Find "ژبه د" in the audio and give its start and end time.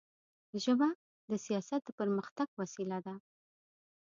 0.63-1.31